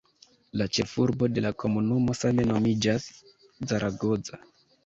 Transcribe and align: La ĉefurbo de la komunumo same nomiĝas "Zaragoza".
La 0.61 0.65
ĉefurbo 0.77 1.29
de 1.33 1.43
la 1.47 1.51
komunumo 1.63 2.17
same 2.21 2.47
nomiĝas 2.53 3.09
"Zaragoza". 3.73 4.43